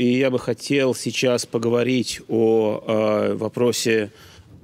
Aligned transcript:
и 0.00 0.18
я 0.18 0.30
бы 0.30 0.38
хотел 0.38 0.94
сейчас 0.94 1.44
поговорить 1.44 2.22
о 2.28 2.82
э, 2.86 3.34
вопросе 3.34 4.10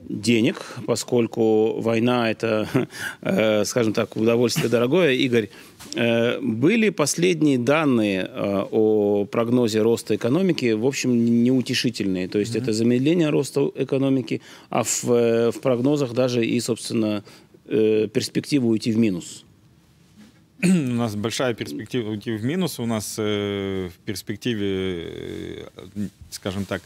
денег, 0.08 0.56
поскольку 0.86 1.78
война 1.78 2.30
это, 2.30 2.66
э, 3.20 3.67
скажем 3.67 3.92
так, 3.92 4.17
удовольствие 4.17 4.70
дорогое. 4.70 5.12
Игорь, 5.12 5.50
э, 5.94 6.41
были 6.41 6.88
последние 6.88 7.58
данные 7.58 8.30
э, 8.32 8.64
о 8.70 9.27
прогнозе 9.27 9.82
роста 9.82 10.16
экономики, 10.16 10.72
в 10.72 10.86
общем, 10.86 11.45
неутешительные. 11.45 12.29
То 12.29 12.39
есть 12.39 12.57
mm-hmm. 12.57 12.62
это 12.62 12.73
замедление 12.73 13.29
роста 13.29 13.71
экономики, 13.75 14.41
а 14.71 14.84
в, 14.84 15.03
в 15.03 15.61
прогнозах 15.61 16.14
даже 16.14 16.46
и, 16.46 16.59
собственно, 16.61 17.23
перспектива 17.66 18.66
уйти 18.66 18.93
в 18.93 18.96
минус. 18.96 19.45
У 20.62 20.68
нас 20.68 21.14
большая 21.16 21.54
перспектива 21.54 22.11
уйти 22.11 22.32
в 22.32 22.45
минус. 22.45 22.79
У 22.79 22.86
нас 22.86 23.16
э, 23.18 23.91
в 23.95 23.98
перспективе, 24.07 25.68
э, 25.77 26.09
скажем 26.30 26.64
так, 26.64 26.82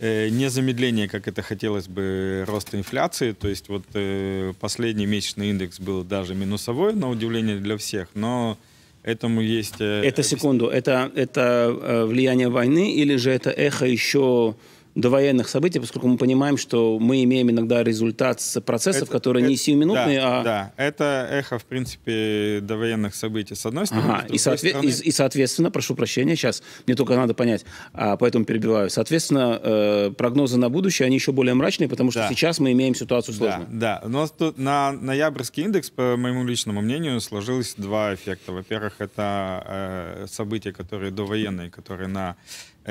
э, 0.00 0.28
не 0.28 0.50
замедление, 0.50 1.08
как 1.08 1.26
это 1.26 1.40
хотелось 1.40 1.88
бы, 1.88 2.44
роста 2.46 2.76
инфляции. 2.76 3.32
То 3.32 3.48
есть 3.48 3.68
вот 3.68 3.84
э, 3.94 4.52
последний 4.60 5.06
месячный 5.06 5.50
индекс 5.50 5.80
был 5.80 6.04
даже 6.04 6.34
минусовой, 6.34 6.94
на 6.94 7.08
удивление 7.08 7.56
для 7.56 7.76
всех, 7.78 8.08
но 8.14 8.58
этому 9.02 9.40
есть... 9.40 9.80
Э, 9.80 10.02
это 10.04 10.22
секунду, 10.22 10.66
это, 10.66 11.10
это 11.14 11.74
э, 11.80 12.04
влияние 12.04 12.50
войны 12.50 12.92
или 12.92 13.16
же 13.16 13.30
это 13.30 13.50
эхо 13.50 13.86
еще 13.86 14.54
довоенных 14.98 15.48
событий, 15.48 15.78
поскольку 15.78 16.08
мы 16.08 16.18
понимаем, 16.18 16.56
что 16.56 16.98
мы 16.98 17.22
имеем 17.22 17.50
иногда 17.50 17.84
результат 17.84 18.42
процессов, 18.66 19.04
это, 19.04 19.12
которые 19.12 19.44
это, 19.44 19.50
не 19.50 19.56
сиюминутные, 19.56 20.20
да, 20.20 20.40
а... 20.40 20.42
Да, 20.42 20.72
это 20.76 21.28
эхо, 21.30 21.58
в 21.58 21.64
принципе, 21.64 22.58
довоенных 22.62 23.14
событий, 23.14 23.54
с 23.54 23.64
одной 23.64 23.86
стороны. 23.86 24.12
Ага, 24.12 24.26
и, 24.26 24.38
соответ... 24.38 24.72
стороны... 24.72 24.90
и, 24.90 25.08
и, 25.08 25.10
соответственно, 25.12 25.70
прошу 25.70 25.94
прощения, 25.94 26.34
сейчас, 26.34 26.64
мне 26.86 26.96
только 26.96 27.14
надо 27.14 27.32
понять, 27.32 27.64
а, 27.92 28.16
поэтому 28.16 28.44
перебиваю. 28.44 28.90
Соответственно, 28.90 29.60
э, 29.62 30.10
прогнозы 30.16 30.58
на 30.58 30.68
будущее, 30.68 31.06
они 31.06 31.14
еще 31.14 31.30
более 31.30 31.54
мрачные, 31.54 31.88
потому 31.88 32.10
что 32.10 32.20
да. 32.20 32.28
сейчас 32.28 32.58
мы 32.58 32.72
имеем 32.72 32.96
ситуацию 32.96 33.34
сложную. 33.34 33.68
Да, 33.70 34.00
да. 34.02 34.08
Но 34.08 34.26
тут 34.26 34.58
на 34.58 34.90
ноябрьский 34.90 35.62
индекс, 35.62 35.90
по 35.90 36.16
моему 36.16 36.44
личному 36.44 36.80
мнению, 36.80 37.20
сложилось 37.20 37.74
два 37.76 38.14
эффекта. 38.14 38.50
Во-первых, 38.50 38.94
это 38.98 39.62
э, 39.64 40.26
события, 40.28 40.72
которые 40.72 41.12
довоенные, 41.12 41.70
которые 41.70 42.08
на 42.08 42.36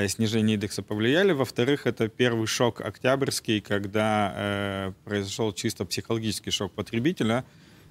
снижение 0.08 0.56
индекса 0.56 0.84
повлияли. 0.84 1.32
Во-вторых, 1.32 1.88
это 1.88 2.08
первый 2.08 2.46
шок 2.46 2.82
октябрьский, 2.82 3.62
когда 3.62 4.34
э, 4.36 4.92
произошел 5.06 5.52
чисто 5.54 5.86
психологический 5.86 6.52
шок 6.52 6.72
потребителя. 6.74 7.44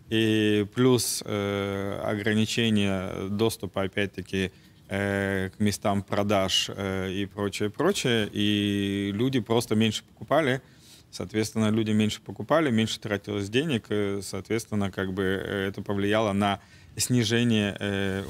И 0.09 0.67
плюс 0.75 1.23
э, 1.27 2.01
ограничение 2.05 3.29
доступа, 3.29 3.83
опять-таки, 3.83 4.53
э, 4.89 5.51
к 5.57 5.59
местам 5.59 6.03
продаж 6.03 6.71
э, 6.75 7.11
и 7.11 7.27
прочее, 7.27 7.71
прочее. 7.71 8.29
И 8.33 9.11
люди 9.13 9.41
просто 9.41 9.75
меньше 9.75 10.05
покупали. 10.05 10.63
Соответственно, 11.11 11.71
люди 11.71 11.91
меньше 11.91 12.21
покупали, 12.21 12.71
меньше 12.71 13.01
тратилось 13.01 13.49
денег. 13.49 13.87
И, 13.91 14.21
соответственно, 14.23 14.93
как 14.93 15.13
бы 15.13 15.23
э, 15.25 15.69
это 15.69 15.83
повлияло 15.83 16.33
на 16.33 16.61
снижение 16.97 17.77
э, 17.81 18.25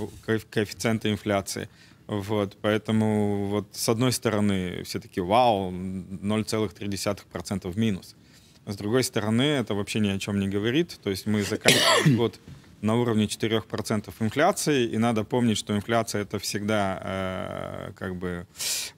коэффициента 0.51 1.11
инфляции. 1.11 1.69
Вот, 2.07 2.57
поэтому 2.61 3.47
вот 3.47 3.67
с 3.73 3.89
одной 3.89 4.13
стороны 4.13 4.83
все 4.85 5.01
таки 5.01 5.21
вау, 5.21 5.73
0,3% 5.73 7.71
в 7.71 7.79
минус. 7.79 8.15
С 8.65 8.77
другой 8.77 9.03
стороны, 9.03 9.43
это 9.43 9.75
вообще 9.75 10.01
ни 10.01 10.09
о 10.09 10.19
чем 10.19 10.39
не 10.41 10.49
говорит. 10.49 10.99
То 11.03 11.11
есть 11.11 11.27
мы 11.27 11.43
заканчиваем 11.43 12.17
год 12.19 12.41
на 12.81 12.95
уровне 12.95 13.25
4% 13.25 14.13
инфляции, 14.21 14.87
и 14.87 14.99
надо 14.99 15.25
помнить, 15.25 15.59
что 15.59 15.75
инфляция 15.75 16.23
это 16.23 16.39
всегда 16.39 17.01
э, 17.03 17.93
как 17.97 18.17
бы 18.17 18.47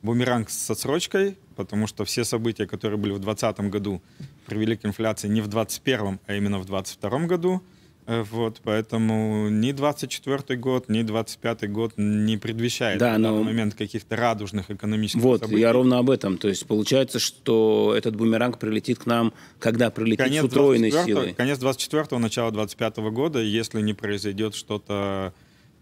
бумеранг 0.02 0.50
с 0.50 0.70
отсрочкой, 0.70 1.38
потому 1.56 1.86
что 1.86 2.04
все 2.04 2.24
события, 2.24 2.66
которые 2.66 2.98
были 2.98 3.12
в 3.12 3.20
2020 3.20 3.70
году, 3.70 4.02
привели 4.46 4.76
к 4.76 4.84
инфляции 4.84 5.28
не 5.28 5.40
в 5.40 5.48
2021, 5.48 6.18
а 6.26 6.34
именно 6.34 6.58
в 6.58 6.66
2022 6.66 7.26
году. 7.26 7.62
Э, 8.08 8.22
вот, 8.22 8.62
поэтому 8.64 9.50
ни 9.50 9.70
24 9.72 10.58
год, 10.58 10.88
ни 10.88 11.02
25 11.02 11.70
год 11.70 11.92
не 11.98 12.38
предвещает 12.38 12.98
да, 12.98 13.18
на 13.18 13.32
но... 13.32 13.42
момент 13.42 13.74
каких-то 13.74 14.16
радужных 14.16 14.70
экономических 14.70 15.20
вот, 15.20 15.40
событий. 15.40 15.60
я 15.60 15.72
ровно 15.74 15.98
об 15.98 16.08
этом. 16.08 16.38
То 16.38 16.48
есть 16.48 16.66
получается, 16.66 17.18
что 17.18 17.94
этот 17.94 18.16
бумеранг 18.16 18.58
прилетит 18.58 19.00
к 19.00 19.04
нам, 19.06 19.34
когда 19.58 19.90
прилетит 19.90 20.24
конец 20.24 20.40
с 20.40 20.44
утроенной 20.46 20.90
силой. 20.90 21.34
Конец 21.34 21.58
24-го, 21.58 22.18
начало 22.18 22.50
25 22.50 22.96
-го 22.96 23.10
года, 23.10 23.40
если 23.40 23.82
не 23.82 23.92
произойдет 23.92 24.54
что-то 24.54 25.34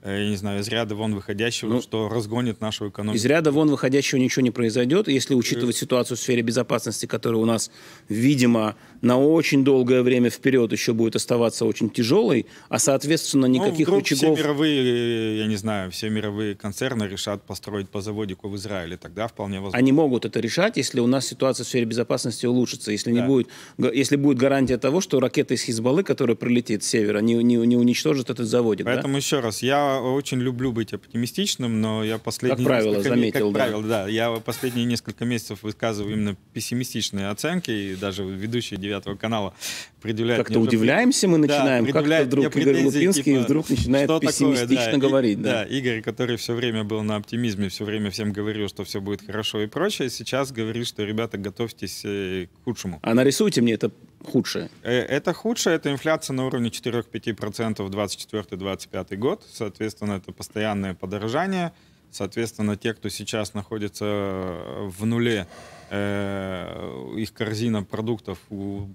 я 0.05 0.29
не 0.29 0.37
знаю, 0.37 0.61
из 0.61 0.69
ряда 0.69 0.95
вон 0.95 1.15
выходящего, 1.15 1.69
ну, 1.69 1.83
что 1.83 2.09
разгонит 2.09 2.61
нашу 2.61 2.89
экономику. 2.91 3.17
Из 3.17 3.25
ряда 3.25 3.51
вон 3.51 3.71
выходящего 3.71 4.19
ничего 4.19 4.43
не 4.43 4.51
произойдет, 4.51 5.09
если 5.09 5.35
учитывать 5.35 5.77
ситуацию 5.77 6.17
в 6.17 6.21
сфере 6.21 6.43
безопасности, 6.43 7.07
которая 7.07 7.41
у 7.41 7.45
нас, 7.45 7.71
видимо, 8.09 8.77
на 9.03 9.19
очень 9.19 9.65
долгое 9.65 10.03
время 10.03 10.31
вперед 10.31 10.73
еще 10.73 10.93
будет 10.93 11.17
оставаться 11.17 11.65
очень 11.65 11.91
тяжелой, 11.91 12.47
а, 12.69 12.79
соответственно, 12.79 13.49
ну, 13.49 13.55
никаких 13.55 13.89
ну, 13.89 13.97
рычагов... 13.97 14.37
все 14.37 14.45
мировые, 14.45 15.39
я 15.39 15.47
не 15.47 15.57
знаю, 15.57 15.91
все 15.91 16.09
мировые 16.11 16.55
концерны 16.55 17.05
решат 17.05 17.43
построить 17.43 17.89
по 17.89 18.01
заводику 18.01 18.49
в 18.49 18.57
Израиле, 18.57 18.97
тогда 18.97 19.27
вполне 19.29 19.57
возможно. 19.57 19.79
Они 19.79 19.93
могут 19.93 20.25
это 20.25 20.41
решать, 20.41 20.77
если 20.77 21.01
у 21.01 21.07
нас 21.07 21.27
ситуация 21.27 21.65
в 21.65 21.69
сфере 21.69 21.85
безопасности 21.85 22.47
улучшится, 22.47 22.93
если, 22.93 23.13
да. 23.13 23.21
не 23.21 23.27
будет, 23.27 23.49
если 23.79 24.17
будет 24.17 24.39
гарантия 24.39 24.79
того, 24.79 25.01
что 25.01 25.21
ракета 25.21 25.55
из 25.55 25.63
Хизбаллы, 25.63 26.03
которая 26.03 26.37
прилетит 26.37 26.85
с 26.85 26.87
севера, 26.87 27.19
не, 27.19 27.35
не, 27.35 27.57
не 27.57 27.77
уничтожит 27.77 28.31
этот 28.31 28.47
заводик. 28.47 28.87
Поэтому 28.87 29.15
да? 29.15 29.19
еще 29.19 29.41
раз, 29.41 29.63
я 29.63 29.86
очень 30.01 30.39
люблю 30.41 30.73
быть 30.73 30.93
оптимистичным, 30.93 31.81
но 31.81 32.05
я 32.05 32.19
последние... 32.19 32.59
Как 32.59 32.67
правило, 32.67 33.03
заметил, 33.03 33.47
как 33.47 33.53
да. 33.53 33.59
правило, 33.59 33.83
да. 33.83 34.09
Я 34.09 34.31
последние 34.37 34.85
несколько 34.87 35.25
месяцев 35.25 35.63
высказываю 35.63 36.15
именно 36.15 36.37
пессимистичные 36.53 37.29
оценки, 37.29 37.71
и 37.71 37.97
даже 37.97 38.25
ведущие 38.25 38.79
девятого 38.79 39.17
канала 39.17 39.55
предъявляют... 40.01 40.45
Как-то 40.45 40.61
удивляемся 40.61 41.29
мы 41.29 41.39
начинаем, 41.39 41.85
да, 41.87 41.93
как-то 41.93 42.25
вдруг 42.25 42.57
Игорь 42.57 42.85
Лупинский 42.85 43.23
типа, 43.23 43.41
вдруг 43.41 43.71
начинает 43.71 44.09
пессимистично 44.21 44.85
такое, 44.85 45.01
да, 45.01 45.09
говорить. 45.09 45.39
И, 45.39 45.43
да. 45.43 45.53
да, 45.53 45.65
Игорь, 45.65 46.03
который 46.03 46.37
все 46.37 46.55
время 46.55 46.85
был 46.85 47.03
на 47.03 47.17
оптимизме, 47.17 47.69
все 47.69 47.85
время 47.85 48.11
всем 48.11 48.33
говорил, 48.33 48.69
что 48.69 48.85
все 48.85 49.01
будет 49.01 49.25
хорошо 49.25 49.63
и 49.63 49.67
прочее, 49.67 50.11
сейчас 50.11 50.53
говорит, 50.53 50.87
что, 50.87 51.03
ребята, 51.05 51.39
готовьтесь 51.39 52.03
э, 52.05 52.47
к 52.47 52.65
худшему. 52.65 53.01
А 53.03 53.15
нарисуйте 53.15 53.61
мне 53.61 53.75
это 53.75 53.91
худшее? 54.27 54.71
Э, 54.83 54.93
это 54.93 55.33
худшее, 55.33 55.77
это 55.77 55.91
инфляция 55.91 56.35
на 56.35 56.47
уровне 56.47 56.69
4-5% 56.71 57.83
в 57.83 57.91
24-25 57.91 59.17
год. 59.17 59.45
Соответственно, 59.53 60.15
это 60.15 60.33
постоянное 60.33 60.95
подорожание. 60.95 61.73
Соответственно, 62.11 62.77
те, 62.77 62.95
кто 62.95 63.09
сейчас 63.09 63.55
находится 63.55 64.05
в 64.05 65.05
нуле, 65.05 65.47
э, 65.91 67.15
их 67.17 67.33
корзина 67.33 67.83
продуктов 67.83 68.39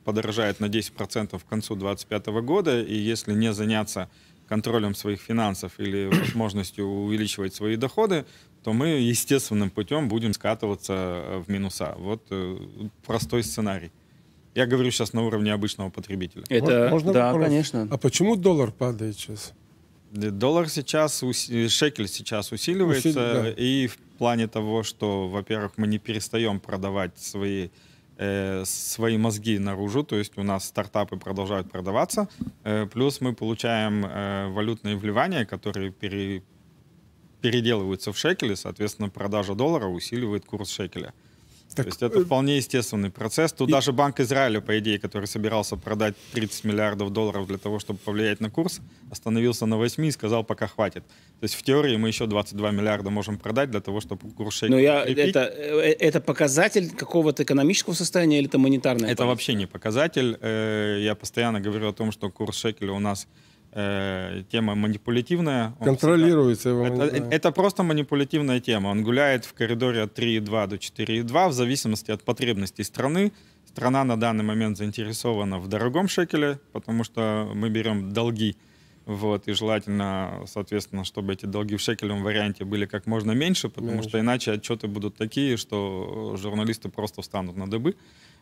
подорожает 0.05 0.59
на 0.59 0.65
10% 0.65 1.43
к 1.43 1.47
концу 1.47 1.75
2025 1.75 2.41
года. 2.41 2.81
И 2.81 2.95
если 2.95 3.33
не 3.33 3.53
заняться 3.53 4.09
контролем 4.47 4.95
своих 4.95 5.21
финансов 5.21 5.73
или 5.77 6.07
возможностью 6.21 6.85
увеличивать 6.85 7.53
свои 7.53 7.75
доходы, 7.75 8.25
то 8.63 8.73
мы 8.73 8.87
естественным 8.87 9.69
путем 9.69 10.07
будем 10.07 10.33
скатываться 10.33 11.43
в 11.45 11.49
минуса. 11.49 11.95
Вот 11.97 12.23
э, 12.29 12.57
простой 13.05 13.43
сценарий. 13.43 13.91
Я 14.53 14.65
говорю 14.65 14.91
сейчас 14.91 15.13
на 15.13 15.23
уровне 15.23 15.53
обычного 15.53 15.89
потребителя. 15.89 16.43
Это, 16.49 16.89
Можно 16.89 17.13
да, 17.13 17.31
вопрос? 17.31 17.47
конечно. 17.47 17.87
А 17.89 17.97
почему 17.97 18.35
доллар 18.35 18.71
падает 18.71 19.15
сейчас? 19.15 19.53
Доллар 20.11 20.67
сейчас, 20.67 21.23
шекель 21.69 22.07
сейчас 22.09 22.51
усиливается, 22.51 23.09
Усили, 23.09 23.13
да. 23.15 23.49
и 23.51 23.87
в 23.87 23.97
плане 24.17 24.47
того, 24.47 24.83
что, 24.83 25.29
во-первых, 25.29 25.73
мы 25.77 25.87
не 25.87 25.99
перестаем 25.99 26.59
продавать 26.59 27.17
свои 27.17 27.69
э, 28.17 28.63
свои 28.65 29.17
мозги 29.17 29.57
наружу, 29.57 30.03
то 30.03 30.17
есть 30.17 30.37
у 30.37 30.43
нас 30.43 30.65
стартапы 30.65 31.15
продолжают 31.15 31.71
продаваться, 31.71 32.27
э, 32.65 32.87
плюс 32.91 33.21
мы 33.21 33.33
получаем 33.33 34.05
э, 34.05 34.49
валютные 34.49 34.97
вливания, 34.97 35.45
которые 35.45 35.91
пере, 35.91 36.43
переделываются 37.39 38.11
в 38.11 38.17
шекели, 38.17 38.55
соответственно, 38.55 39.09
продажа 39.09 39.55
доллара 39.55 39.87
усиливает 39.87 40.45
курс 40.45 40.71
шекеля. 40.71 41.13
Так, 41.75 41.85
То 41.85 41.89
есть 41.89 42.01
это 42.01 42.19
э, 42.19 42.23
вполне 42.23 42.57
естественный 42.57 43.09
процесс. 43.09 43.53
Тут 43.53 43.69
и... 43.69 43.71
даже 43.71 43.91
Банк 43.91 44.19
Израиля, 44.19 44.59
по 44.61 44.77
идее, 44.79 44.99
который 44.99 45.25
собирался 45.25 45.77
продать 45.77 46.15
30 46.33 46.65
миллиардов 46.65 47.11
долларов 47.11 47.47
для 47.47 47.57
того, 47.57 47.79
чтобы 47.79 47.99
повлиять 47.99 48.41
на 48.41 48.49
курс, 48.49 48.81
остановился 49.09 49.65
на 49.65 49.77
8 49.77 50.05
и 50.05 50.11
сказал, 50.11 50.43
пока 50.43 50.67
хватит. 50.67 51.03
То 51.39 51.43
есть 51.43 51.55
в 51.55 51.63
теории 51.63 51.95
мы 51.97 52.09
еще 52.09 52.25
22 52.25 52.71
миллиарда 52.71 53.09
можем 53.09 53.37
продать 53.37 53.71
для 53.71 53.79
того, 53.79 54.01
чтобы 54.01 54.29
курс 54.31 54.55
шейка... 54.55 54.75
Но 54.75 54.79
я, 54.79 55.03
это, 55.03 55.39
э, 55.39 55.95
это 55.99 56.19
показатель 56.19 56.89
какого-то 56.89 57.43
экономического 57.43 57.93
состояния 57.93 58.39
или 58.39 58.47
это 58.47 58.57
монетарное? 58.57 59.09
Это 59.09 59.25
вообще 59.25 59.53
не 59.53 59.65
показатель. 59.65 60.37
Э, 60.41 60.99
я 61.01 61.15
постоянно 61.15 61.61
говорю 61.61 61.89
о 61.89 61.93
том, 61.93 62.11
что 62.11 62.29
курс 62.29 62.57
шекеля 62.57 62.91
у 62.91 62.99
нас 62.99 63.27
э, 63.71 64.43
тема 64.51 64.75
манипулятивная. 64.75 65.73
Контролируется 65.83 66.69
его. 66.69 66.85
Это, 66.85 67.11
да. 67.11 67.27
это 67.31 67.51
просто 67.51 67.83
манипулятивная 67.83 68.59
тема. 68.59 68.89
Он 68.89 69.03
гуляет 69.03 69.45
в 69.45 69.53
коридоре 69.53 70.03
от 70.03 70.17
3,2 70.17 70.67
до 70.67 70.75
4,2 70.75 71.49
в 71.49 71.53
зависимости 71.53 72.11
от 72.11 72.23
потребностей 72.23 72.83
страны. 72.83 73.31
Страна 73.65 74.03
на 74.03 74.19
данный 74.19 74.43
момент 74.43 74.77
заинтересована 74.77 75.57
в 75.59 75.67
дорогом 75.67 76.07
шекеле, 76.07 76.59
потому 76.73 77.03
что 77.05 77.49
мы 77.53 77.69
берем 77.69 78.11
долги 78.11 78.57
Вот, 79.05 79.47
и 79.47 79.53
желательно, 79.53 80.43
соответственно, 80.45 81.05
чтобы 81.05 81.33
эти 81.33 81.45
долги 81.45 81.75
в 81.75 81.81
шекелевом 81.81 82.21
варианте 82.23 82.65
были 82.65 82.85
как 82.85 83.07
можно 83.07 83.31
меньше, 83.31 83.67
потому 83.69 83.93
меньше. 83.93 84.09
что 84.09 84.19
иначе 84.19 84.51
отчеты 84.51 84.87
будут 84.87 85.15
такие, 85.15 85.57
что 85.57 86.35
журналисты 86.37 86.89
просто 86.89 87.21
встанут 87.21 87.57
на 87.57 87.67
дыбы. 87.69 87.95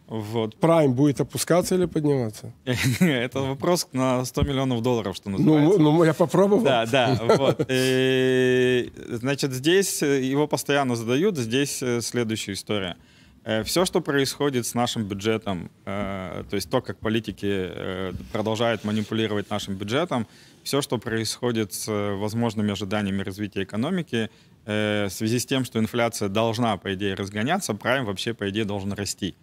Вот. 0.10 0.56
Прайм 0.56 0.94
будет 0.94 1.22
опускаться 1.22 1.76
или 1.76 1.86
подниматься? 1.86 2.52
Это 3.00 3.42
вопрос 3.42 3.88
на 3.94 4.26
100 4.26 4.42
миллионов 4.42 4.82
долларов, 4.82 5.16
что 5.16 5.30
ну, 5.30 5.38
называется. 5.38 5.80
Ну, 5.80 5.92
ну 5.92 6.04
я 6.04 6.16
попробовал. 6.16 6.64
Да, 6.64 6.88
да. 6.88 7.20
Вот. 7.38 7.64
И, 7.70 8.92
значит, 9.08 9.54
здесь 9.54 10.02
его 10.02 10.48
постоянно 10.48 10.96
задают, 10.96 11.38
здесь 11.38 11.84
э, 11.84 12.02
следующая 12.02 12.54
история. 12.54 12.98
Э, 13.44 13.64
Все, 13.64 13.86
что 13.86 14.02
происходит 14.02 14.66
с 14.66 14.74
нашим 14.74 15.04
бюджетом, 15.04 15.70
э, 15.86 16.44
то 16.50 16.56
есть 16.56 16.72
то, 16.72 16.82
как 16.82 16.98
политики 16.98 18.12
продолжают 18.34 18.84
манипулировать 18.84 19.52
нашим 19.52 19.76
бюджетом, 19.76 20.26
все, 20.64 20.82
что 20.82 20.98
происходит 20.98 21.72
с 21.72 21.88
возможными 21.88 22.72
ожиданиями 22.72 23.22
развития 23.22 23.62
экономики, 23.62 24.32
в 24.66 25.10
связи 25.10 25.40
с 25.40 25.46
тем, 25.46 25.66
что 25.66 25.80
инфляция 25.80 26.30
должна, 26.30 26.78
по 26.78 26.94
идее, 26.94 27.16
разгоняться, 27.16 27.74
прайм 27.74 28.06
вообще, 28.06 28.34
по 28.34 28.50
идее, 28.50 28.66
должен 28.66 28.94
расти 28.94 29.36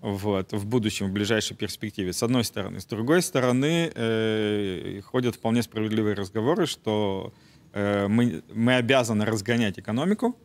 вот, 0.00 0.52
в 0.52 0.66
будущем, 0.66 1.08
в 1.08 1.12
ближайшей 1.12 1.56
перспективе, 1.56 2.12
с 2.12 2.22
одной 2.22 2.44
стороны. 2.44 2.80
С 2.80 2.86
другой 2.86 3.22
стороны, 3.22 3.90
э, 3.94 5.00
ходят 5.04 5.34
вполне 5.34 5.62
справедливые 5.62 6.14
разговоры, 6.14 6.66
что 6.66 7.32
э, 7.72 8.08
мы, 8.08 8.42
мы 8.54 8.76
обязаны 8.76 9.24
разгонять 9.24 9.78
экономику. 9.78 10.36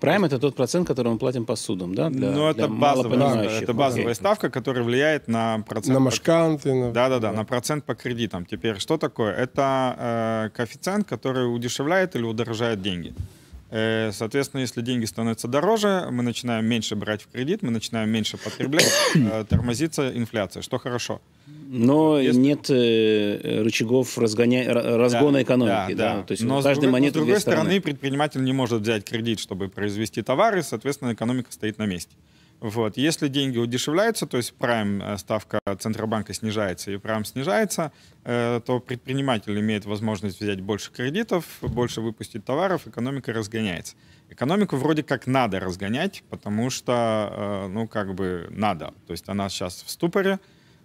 Прайм— 0.00 0.24
это 0.26 0.38
тот 0.38 0.54
процент, 0.54 0.86
который 0.86 1.12
мы 1.12 1.18
платим 1.18 1.44
по 1.44 1.56
судам, 1.56 1.94
да? 1.94 2.10
Для, 2.10 2.30
ну, 2.30 2.48
это, 2.48 2.68
для 2.68 2.68
базовая, 2.68 3.48
это 3.60 3.72
базовая 3.72 4.12
okay. 4.12 4.14
ставка, 4.14 4.50
которая 4.50 4.84
влияет 4.84 5.28
на 5.28 5.60
процент... 5.60 5.94
На 5.94 6.00
машканты. 6.00 6.74
На... 6.74 6.92
Да-да-да, 6.92 7.32
на 7.32 7.44
процент 7.44 7.84
по 7.84 7.94
кредитам. 7.94 8.46
Теперь, 8.46 8.78
что 8.78 8.98
такое? 8.98 9.34
Это 9.34 9.96
э, 9.98 10.56
коэффициент, 10.56 11.08
который 11.08 11.52
удешевляет 11.52 12.16
или 12.16 12.22
удорожает 12.22 12.82
деньги. 12.82 13.14
Э, 13.76 14.12
соответственно, 14.12 14.60
если 14.60 14.82
деньги 14.82 15.04
становятся 15.04 15.48
дороже, 15.48 16.06
мы 16.08 16.22
начинаем 16.22 16.64
меньше 16.64 16.94
брать 16.94 17.22
в 17.22 17.26
кредит, 17.26 17.62
мы 17.62 17.72
начинаем 17.72 18.08
меньше 18.08 18.36
потреблять, 18.36 18.88
э, 19.16 19.44
тормозится 19.48 20.16
инфляция, 20.16 20.62
что 20.62 20.78
хорошо. 20.78 21.20
Но 21.66 22.20
если... 22.20 22.38
нет 22.38 22.70
э, 22.70 23.62
рычагов 23.64 24.16
разгоня... 24.16 24.72
разгона 24.72 25.38
да, 25.38 25.42
экономики. 25.42 25.94
Да, 25.94 26.16
да. 26.18 26.22
То 26.22 26.32
есть 26.32 26.44
но 26.44 26.62
с 26.62 26.64
другой, 26.64 27.00
но 27.00 27.08
с 27.08 27.12
другой 27.12 27.40
стороны, 27.40 27.80
предприниматель 27.80 28.44
не 28.44 28.52
может 28.52 28.82
взять 28.82 29.04
кредит, 29.04 29.40
чтобы 29.40 29.68
произвести 29.68 30.22
товары, 30.22 30.62
соответственно, 30.62 31.12
экономика 31.12 31.50
стоит 31.50 31.76
на 31.76 31.86
месте. 31.86 32.14
Вот. 32.64 32.96
Если 32.96 33.28
деньги 33.28 33.58
удешевляются, 33.58 34.26
то 34.26 34.38
есть 34.38 34.54
прайм 34.54 35.02
э, 35.02 35.18
ставка 35.18 35.60
Центробанка 35.78 36.32
снижается 36.32 36.90
и 36.92 36.96
прайм 36.96 37.26
снижается, 37.26 37.92
э, 38.24 38.58
то 38.64 38.80
предприниматель 38.80 39.60
имеет 39.60 39.84
возможность 39.84 40.40
взять 40.40 40.62
больше 40.62 40.90
кредитов, 40.90 41.44
больше 41.60 42.00
выпустить 42.00 42.46
товаров, 42.46 42.86
экономика 42.86 43.34
разгоняется. 43.34 43.96
Экономику 44.30 44.76
вроде 44.76 45.02
как 45.02 45.26
надо 45.26 45.60
разгонять, 45.60 46.24
потому 46.30 46.70
что, 46.70 47.66
э, 47.66 47.68
ну, 47.68 47.86
как 47.86 48.14
бы 48.14 48.46
надо. 48.48 48.94
То 49.06 49.12
есть 49.12 49.28
она 49.28 49.50
сейчас 49.50 49.82
в 49.82 49.90
ступоре, 49.90 50.40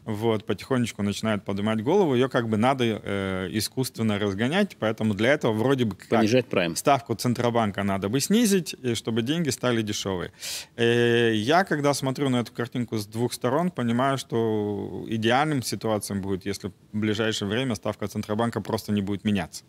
вот, 0.10 0.46
потихонечку 0.46 1.04
начинает 1.04 1.44
поднимать 1.46 1.84
голову, 1.84 2.16
ее 2.16 2.30
как 2.30 2.50
бы 2.50 2.58
надо 2.58 2.84
э, 3.04 3.50
искусственно 3.52 4.18
разгонять, 4.18 4.76
поэтому 4.80 5.14
для 5.14 5.34
этого 5.34 5.54
вроде 5.54 5.86
бы 5.86 5.96
как 5.96 6.10
Понижать 6.10 6.48
прайм. 6.48 6.76
ставку 6.76 7.14
Центробанка 7.16 7.84
надо 7.84 8.10
бы 8.10 8.20
снизить, 8.20 8.76
и 8.82 8.96
чтобы 8.96 9.22
деньги 9.22 9.50
стали 9.50 9.82
дешевые. 9.82 10.32
Э, 10.76 11.32
я, 11.34 11.64
когда 11.64 11.94
смотрю 11.94 12.30
на 12.30 12.38
эту 12.38 12.52
картинку 12.52 12.98
с 12.98 13.06
двух 13.06 13.34
сторон, 13.34 13.70
понимаю, 13.72 14.18
что 14.18 15.06
идеальным 15.08 15.62
ситуацией 15.62 16.20
будет, 16.20 16.46
если 16.46 16.72
в 16.92 16.98
ближайшее 16.98 17.48
время 17.48 17.76
ставка 17.76 18.08
Центробанка 18.08 18.62
просто 18.62 18.92
не 18.92 19.02
будет 19.02 19.24
меняться. 19.24 19.64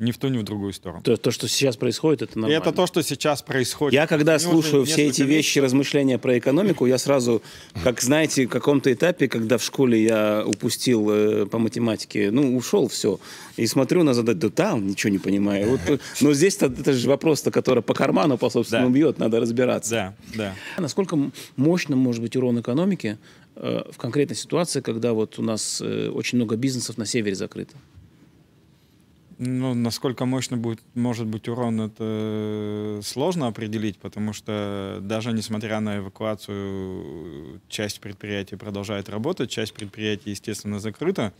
Ни 0.00 0.10
в 0.10 0.18
ту, 0.18 0.28
ни 0.28 0.38
в 0.38 0.42
другую 0.42 0.72
сторону. 0.72 1.02
То, 1.02 1.16
то 1.16 1.30
что 1.30 1.46
сейчас 1.46 1.76
происходит, 1.76 2.22
это 2.22 2.38
нормально. 2.38 2.54
И 2.54 2.60
это 2.60 2.72
то, 2.72 2.86
что 2.86 3.00
сейчас 3.02 3.42
происходит. 3.42 3.94
Я 3.94 4.08
когда 4.08 4.38
слушаю 4.40 4.84
все 4.84 5.06
эти 5.06 5.22
вещи, 5.22 5.60
размышления 5.60 6.18
про 6.18 6.36
экономику, 6.36 6.86
я 6.86 6.98
сразу, 6.98 7.42
как 7.84 8.00
знаете, 8.00 8.46
в 8.46 8.48
каком-то 8.48 8.92
этапе, 8.92 9.28
когда 9.28 9.56
в 9.56 9.62
школе 9.62 10.02
я 10.02 10.44
упустил 10.44 11.08
э, 11.10 11.46
по 11.46 11.58
математике, 11.58 12.32
ну, 12.32 12.56
ушел 12.56 12.88
все, 12.88 13.20
и 13.56 13.66
смотрю 13.68 14.02
на 14.02 14.14
задать, 14.14 14.38
да 14.40 14.50
там 14.50 14.84
ничего 14.88 15.12
не 15.12 15.18
понимаю. 15.18 15.78
Вот, 15.86 16.00
но 16.20 16.32
здесь 16.34 16.56
это 16.56 16.92
же 16.92 17.08
вопрос-то, 17.08 17.52
который 17.52 17.82
по 17.82 17.94
карману, 17.94 18.36
по 18.36 18.50
собственному 18.50 18.90
да. 18.90 18.94
бьет, 18.94 19.18
надо 19.18 19.38
разбираться. 19.38 19.90
Да, 19.90 20.14
да. 20.34 20.54
Насколько 20.76 21.30
мощным 21.56 22.00
может 22.00 22.20
быть 22.20 22.34
урон 22.34 22.60
экономики 22.60 23.16
э, 23.54 23.82
в 23.92 23.96
конкретной 23.96 24.36
ситуации, 24.36 24.80
когда 24.80 25.12
вот 25.12 25.38
у 25.38 25.42
нас 25.42 25.80
э, 25.80 26.08
очень 26.08 26.38
много 26.38 26.56
бизнесов 26.56 26.98
на 26.98 27.06
севере 27.06 27.36
закрыто? 27.36 27.74
Ну, 29.38 29.74
насколько 29.74 30.26
мощно 30.26 30.56
будет, 30.56 30.80
может 30.94 31.26
быть 31.26 31.48
урон, 31.48 31.80
это 31.80 33.00
сложно 33.02 33.48
определить, 33.48 33.98
потому 33.98 34.32
что 34.32 35.00
даже 35.02 35.32
несмотря 35.32 35.80
на 35.80 35.98
эвакуацию, 35.98 37.60
часть 37.68 38.00
предприятий 38.00 38.56
продолжает 38.56 39.08
работать, 39.08 39.50
часть 39.50 39.74
предприятий, 39.74 40.30
естественно, 40.30 40.78
закрыта. 40.78 41.32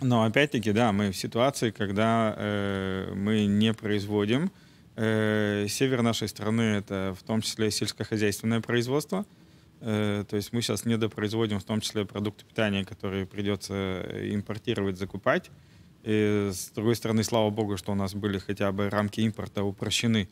Но 0.00 0.22
опять-таки, 0.24 0.72
да, 0.72 0.92
мы 0.92 1.10
в 1.10 1.16
ситуации, 1.16 1.70
когда 1.70 2.34
э, 2.36 3.12
мы 3.14 3.46
не 3.46 3.74
производим. 3.74 4.50
Э, 4.96 5.66
север 5.68 6.02
нашей 6.02 6.28
страны— 6.28 6.62
это 6.78 7.14
в 7.18 7.22
том 7.24 7.40
числе 7.42 7.70
сельскохозяйственное 7.70 8.60
производство. 8.60 9.26
Э, 9.80 10.24
то 10.28 10.36
есть 10.36 10.52
мы 10.52 10.62
сейчас 10.62 10.84
недопроизводим 10.84 11.58
в 11.58 11.64
том 11.64 11.80
числе 11.80 12.04
продукты 12.04 12.44
питания, 12.44 12.84
которые 12.84 13.26
придется 13.26 14.04
импортировать, 14.32 14.98
закупать. 14.98 15.50
И 16.08 16.48
с 16.50 16.70
другой 16.74 16.96
стороны, 16.96 17.22
слава 17.22 17.50
богу, 17.50 17.76
что 17.76 17.92
у 17.92 17.94
нас 17.94 18.14
были 18.14 18.38
хотя 18.38 18.72
бы 18.72 18.88
рамки 18.88 19.20
импорта 19.20 19.62
упрощены. 19.62 20.26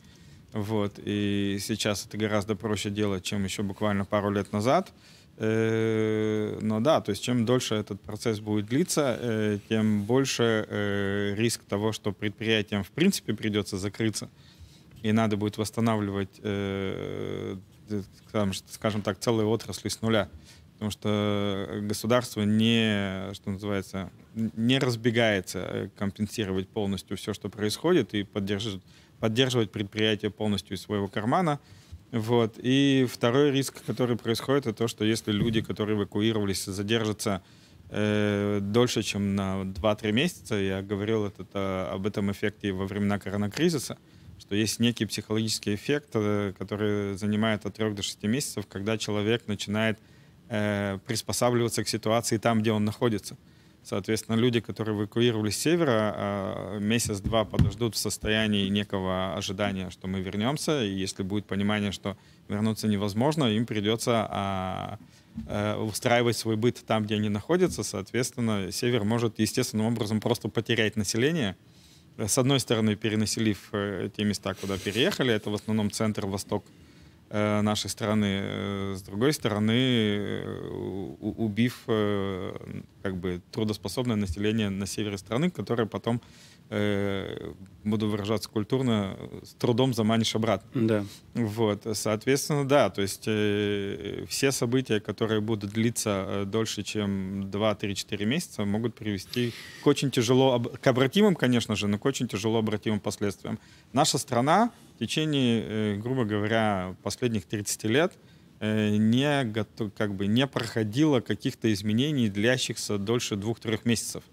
Вот. 0.51 0.93
И 0.97 1.59
сейчас 1.61 2.03
это 2.07 2.17
гораздо 2.17 2.55
проще 2.55 2.89
делать, 2.89 3.23
чем 3.23 3.43
еще 3.43 3.61
буквально 3.61 4.03
пару 4.03 4.31
лет 4.31 4.51
назад. 4.51 4.91
Э, 5.37 6.57
но 6.61 6.79
да, 6.79 6.99
то 6.99 7.11
есть 7.11 7.21
чем 7.21 7.45
дольше 7.45 7.75
этот 7.75 8.01
процесс 8.01 8.39
будет 8.39 8.65
длиться, 8.65 9.19
э, 9.21 9.59
тем 9.69 10.01
больше 10.01 10.65
э, 10.67 11.35
риск 11.37 11.61
того, 11.69 11.91
что 11.91 12.11
предприятиям 12.11 12.83
в 12.83 12.89
принципе 12.89 13.35
придется 13.35 13.77
закрыться, 13.77 14.29
и 15.03 15.11
надо 15.11 15.37
будет 15.37 15.59
восстанавливать, 15.59 16.41
скажем 18.71 19.01
так, 19.03 19.19
целые 19.19 19.45
отрасли 19.45 19.89
с 19.89 20.01
нуля 20.01 20.27
потому 20.77 20.91
что 20.91 21.67
государство 21.81 22.43
не, 22.43 23.33
что 23.33 23.49
называется, 23.49 24.11
не 24.35 24.77
разбегается 24.77 25.59
э, 25.59 25.89
компенсировать 25.97 26.69
полностью 26.69 27.17
все, 27.17 27.33
что 27.33 27.49
происходит, 27.49 28.13
и 28.13 28.21
поддерживать, 28.21 28.83
поддерживать 29.19 29.71
предприятие 29.71 30.29
полностью 30.29 30.77
из 30.77 30.81
своего 30.81 31.07
кармана. 31.07 31.59
Вот. 32.11 32.59
И 32.59 33.07
второй 33.11 33.51
риск, 33.51 33.83
который 33.87 34.17
происходит, 34.17 34.67
это 34.67 34.77
то, 34.77 34.87
что 34.87 35.03
если 35.03 35.31
люди, 35.31 35.61
которые 35.61 35.97
эвакуировались, 35.97 36.65
задержатся 36.65 37.41
э, 37.89 38.59
дольше, 38.61 39.01
чем 39.01 39.35
на 39.35 39.63
2-3 39.63 40.11
месяца, 40.11 40.55
я 40.55 40.83
говорил 40.83 41.25
это, 41.25 41.89
об 41.91 42.05
этом 42.05 42.31
эффекте 42.31 42.71
во 42.71 42.85
времена 42.85 43.17
коронакризиса, 43.17 43.97
что 44.37 44.53
есть 44.53 44.79
некий 44.79 45.07
психологический 45.07 45.73
эффект, 45.73 46.09
э, 46.13 46.53
который 46.55 47.17
занимает 47.17 47.65
от 47.65 47.73
3 47.73 47.95
до 47.95 48.03
6 48.03 48.23
месяцев, 48.23 48.67
когда 48.67 48.99
человек 48.99 49.47
начинает 49.47 49.97
э, 50.49 50.99
приспосабливаться 51.05 51.83
к 51.83 51.87
ситуации 51.87 52.37
там, 52.37 52.61
где 52.61 52.71
он 52.71 52.85
находится. 52.85 53.37
Соответственно, 53.83 54.35
люди, 54.35 54.59
которые 54.59 54.97
эвакуировались 54.97 55.55
с 55.55 55.61
севера, 55.61 56.13
э, 56.17 56.79
месяц-два 56.81 57.45
подождут 57.45 57.95
в 57.95 57.97
состоянии 57.97 58.67
некого 58.67 59.33
ожидания, 59.35 59.89
что 59.91 60.07
мы 60.07 60.19
вернемся, 60.19 60.83
и 60.83 60.89
если 60.89 61.23
будет 61.23 61.45
понимание, 61.45 61.93
что 61.93 62.17
вернуться 62.49 62.89
невозможно, 62.89 63.45
им 63.45 63.65
придется 63.65 64.27
а, 64.29 64.99
э, 65.47 65.75
устраивать 65.77 66.35
свой 66.35 66.57
быт 66.57 66.83
там, 66.85 67.05
где 67.05 67.15
они 67.15 67.29
находятся. 67.29 67.83
Соответственно, 67.83 68.73
север 68.73 69.05
может 69.05 69.39
естественным 69.39 69.85
образом 69.85 70.19
просто 70.19 70.49
потерять 70.49 70.97
население. 70.97 71.55
С 72.17 72.37
одной 72.37 72.59
стороны, 72.59 72.97
перенаселив 72.97 73.69
э, 73.71 74.09
те 74.17 74.25
места, 74.25 74.53
куда 74.53 74.77
переехали, 74.77 75.33
это 75.33 75.49
в 75.49 75.53
основном 75.53 75.91
центр, 75.91 76.25
восток 76.25 76.65
Э, 76.65 76.86
нашей 77.29 77.89
страны. 77.89 78.39
Э, 78.41 78.93
с 78.95 79.01
другой 79.01 79.33
стороны, 79.33 79.71
э, 79.71 80.59
убив 81.19 81.83
как 81.85 83.17
бы 83.17 83.41
трудоспособное 83.51 84.15
население 84.15 84.69
на 84.69 84.85
севере 84.85 85.17
страны, 85.17 85.49
которое 85.49 85.85
потом 85.85 86.21
буду 87.85 88.09
выражаться 88.09 88.49
культурно, 88.49 89.17
с 89.41 89.53
трудом 89.53 89.93
заманишь 89.93 90.35
обратно. 90.35 90.87
Да. 90.87 91.05
Вот, 91.33 91.87
соответственно, 91.93 92.67
да, 92.67 92.89
то 92.89 93.01
есть 93.01 93.23
э, 93.25 94.25
все 94.27 94.51
события, 94.51 94.99
которые 94.99 95.39
будут 95.39 95.71
длиться 95.71 96.43
дольше, 96.45 96.83
чем 96.83 97.43
2-3-4 97.43 98.25
месяца, 98.25 98.65
могут 98.65 98.95
привести 98.95 99.53
к 99.81 99.87
очень 99.87 100.11
тяжело, 100.11 100.59
к 100.59 100.85
обратимым, 100.85 101.35
конечно 101.35 101.77
же, 101.77 101.87
но 101.87 101.97
к 101.97 102.03
очень 102.03 102.27
тяжело 102.27 102.59
обратимым 102.59 102.99
последствиям. 102.99 103.59
Наша 103.93 104.17
страна 104.17 104.73
в 104.97 104.99
течение, 104.99 105.63
э, 105.63 105.95
грубо 105.97 106.25
говоря, 106.25 106.95
последних 107.03 107.45
30 107.45 107.83
лет 107.83 108.13
э, 108.59 108.95
не, 108.97 109.43
готов, 109.43 109.91
как 109.95 110.15
бы 110.15 110.25
не 110.25 110.47
проходила 110.47 111.19
каких-то 111.19 111.71
изменений, 111.71 112.29
длящихся 112.29 112.97
дольше 112.97 113.35
двух-трех 113.35 113.85
месяцев. 113.85 114.23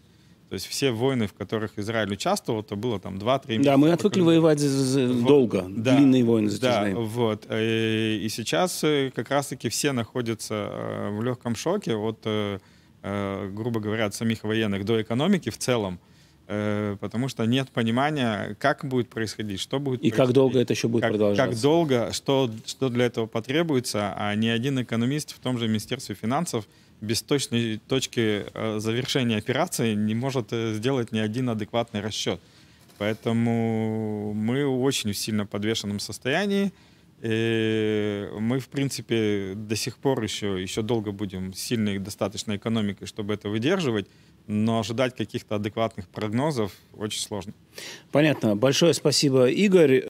То 0.49 0.55
есть 0.55 0.67
все 0.67 0.91
войны, 0.91 1.27
в 1.27 1.35
которых 1.35 1.79
Израиль 1.79 2.11
участвовал, 2.15 2.63
то 2.63 2.77
было 2.77 2.99
там 2.99 3.17
2-3 3.19 3.63
Да, 3.63 3.77
мы 3.77 3.93
отвыкли 3.93 4.23
воевать 4.23 4.63
Вот, 4.63 5.27
долго, 5.27 5.67
да, 5.69 5.97
длинные 5.99 6.25
войны 6.25 6.49
Да, 6.49 6.55
затяжные. 6.57 6.95
вот. 6.95 7.45
Э, 7.51 8.17
И 8.17 8.29
сейчас 8.31 8.83
как 9.15 9.29
раз-таки 9.31 9.69
все 9.69 9.93
находятся 9.93 11.11
в 11.13 11.23
легком 11.23 11.57
шоке 11.57 11.95
от, 11.95 12.27
грубо 13.03 13.81
говоря, 13.81 14.07
от 14.07 14.15
самих 14.15 14.45
военных 14.45 14.87
до 14.87 15.03
экономики 15.03 15.51
в 15.51 15.59
целом, 15.59 16.01
потому 16.47 17.29
что 17.29 17.45
нет 17.45 17.71
понимания, 17.71 18.57
как 18.61 18.85
будет 18.85 19.09
происходить, 19.09 19.61
что 19.61 19.79
будет 19.79 20.03
И 20.03 20.11
как 20.11 20.17
происходить, 20.17 20.35
долго 20.35 20.59
это 20.61 20.73
еще 20.75 20.89
будет 20.89 21.03
как, 21.03 21.13
продолжаться. 21.13 21.53
как 21.53 21.63
долго, 21.63 22.13
что, 22.13 22.51
что 22.67 22.89
для 22.91 23.07
этого 23.07 23.27
потребуется, 23.27 24.15
а 24.17 24.35
ни 24.35 24.49
один 24.49 24.83
экономист 24.83 25.35
в 25.35 25.39
том 25.39 25.59
же 25.59 25.69
Министерстве 25.69 26.15
финансов 26.15 26.67
без 27.01 27.23
точной 27.23 27.79
точки 27.79 28.47
э, 28.53 28.79
завершения 28.79 29.37
операции 29.37 29.95
не 29.95 30.15
может 30.15 30.53
э, 30.53 30.75
сделать 30.75 31.13
ни 31.13 31.19
один 31.19 31.49
адекватный 31.49 32.01
расчет. 32.01 32.41
Поэтому 32.99 34.33
мы 34.35 34.67
в 34.67 34.83
очень 34.83 35.13
сильно 35.15 35.47
подвешенном 35.47 35.99
состоянии. 35.99 36.73
И 37.23 38.29
мы, 38.39 38.59
в 38.59 38.69
принципе, 38.69 39.55
до 39.57 39.77
сих 39.77 39.97
пор 39.99 40.23
еще, 40.23 40.61
еще 40.61 40.83
долго 40.83 41.11
будем 41.11 41.55
сильной 41.55 41.99
достаточно 41.99 42.57
экономикой, 42.57 43.07
чтобы 43.07 43.35
это 43.35 43.49
выдерживать, 43.49 44.07
но 44.47 44.81
ожидать 44.81 45.17
каких-то 45.17 45.57
адекватных 45.57 46.09
прогнозов 46.09 46.73
очень 46.97 47.21
сложно. 47.21 47.53
Понятно. 48.13 48.57
Большое 48.57 48.95
спасибо, 48.95 49.49
Игорь. 49.49 50.03